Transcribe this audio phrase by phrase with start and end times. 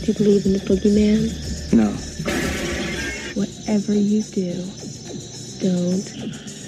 [0.00, 1.72] Do you believe in the boogeyman?
[1.74, 1.90] No.
[3.34, 4.54] Whatever you do,
[5.60, 6.08] don't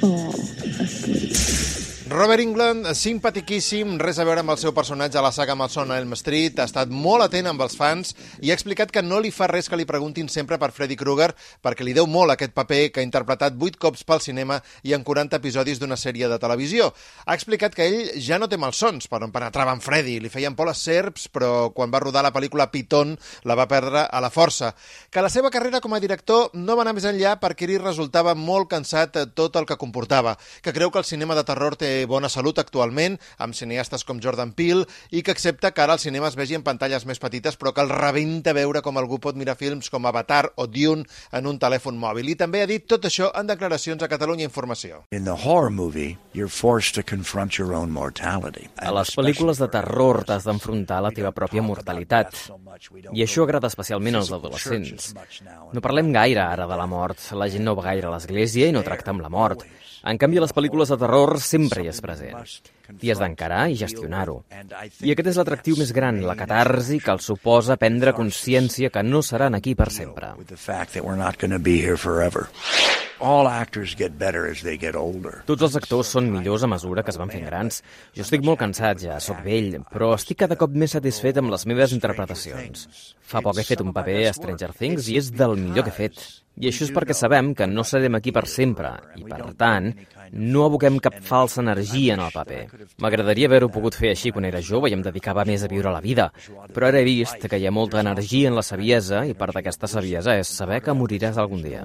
[0.00, 0.34] fall
[0.80, 1.97] asleep.
[2.08, 5.98] Robert England, simpatiquíssim, res a veure amb el seu personatge a la saga Malson a
[6.00, 9.28] Elm Street, ha estat molt atent amb els fans i ha explicat que no li
[9.28, 12.78] fa res que li preguntin sempre per Freddy Krueger perquè li deu molt aquest paper
[12.94, 14.56] que ha interpretat 8 cops pel cinema
[14.88, 16.86] i en 40 episodis d'una sèrie de televisió.
[17.26, 20.56] Ha explicat que ell ja no té malsons per on penetrava en Freddy, li feien
[20.56, 24.32] por les serps, però quan va rodar la pel·lícula Piton la va perdre a la
[24.32, 24.72] força.
[25.12, 28.32] Que la seva carrera com a director no va anar més enllà perquè li resultava
[28.32, 32.28] molt cansat tot el que comportava, que creu que el cinema de terror té bona
[32.28, 36.36] salut actualment, amb cineastes com Jordan Peele, i que accepta que ara el cinema es
[36.38, 39.90] vegi en pantalles més petites, però que el rebenta veure com algú pot mirar films
[39.90, 42.28] com Avatar o Dune en un telèfon mòbil.
[42.28, 45.02] I també ha dit tot això en declaracions a Catalunya Informació.
[45.10, 48.68] In the horror movie, you're forced to confront your own mortality.
[48.76, 52.34] A les pel·lícules de terror t'has d'enfrontar la teva pròpia mortalitat.
[53.12, 55.12] I això agrada especialment als adolescents.
[55.72, 57.20] No parlem gaire ara de la mort.
[57.38, 59.64] La gent no va gaire a l'església i no tracta amb la mort.
[60.08, 62.36] En canvi, a les pel·lícules de terror sempre hi és present.
[62.88, 64.38] T'hi has d'encarar i gestionar-ho.
[65.04, 69.20] I aquest és l'atractiu més gran, la catarsi que el suposa prendre consciència que no
[69.22, 70.32] seran aquí per sempre.
[75.48, 77.80] Tots els actors són millors a mesura que es van fent grans.
[78.14, 81.66] Jo estic molt cansat ja, sóc vell, però estic cada cop més satisfet amb les
[81.66, 82.86] meves interpretacions.
[83.28, 85.98] Fa poc he fet un paper a Stranger Things i és del millor que he
[86.06, 86.22] fet.
[86.58, 89.92] I això és perquè sabem que no serem aquí per sempre i, per tant,
[90.32, 92.60] no aboquem cap falsa energia en el paper.
[93.02, 96.02] M'agradaria haver-ho pogut fer així quan era jove i em dedicava més a viure la
[96.04, 96.28] vida,
[96.74, 99.88] però ara he vist que hi ha molta energia en la saviesa i part d'aquesta
[99.90, 101.84] saviesa és saber que moriràs algun dia.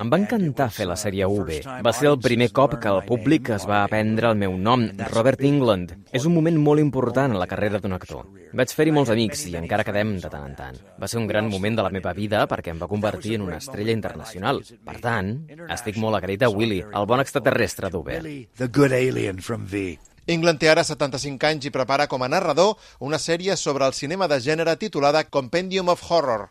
[0.00, 1.50] Em va encantar fer la sèrie UV.
[1.84, 5.44] Va ser el primer cop que el públic es va aprendre el meu nom, Robert
[5.44, 5.92] England.
[6.16, 8.24] És un moment molt important en la carrera d'un actor.
[8.56, 10.80] Vaig fer-hi molts amics i encara quedem de tant en tant.
[10.98, 13.58] Va ser un gran moment de la meva vida perquè em va convertir en una
[13.58, 14.62] estrella internacional.
[14.86, 15.34] Per tant,
[15.68, 18.14] estic molt agraït a Willy, el bon extraterrestre d'UV.
[18.60, 19.98] The good alien from V.
[20.30, 24.28] England té ara 75 anys i prepara com a narrador una sèrie sobre el cinema
[24.30, 26.46] de gènere titulada Compendium of Horror.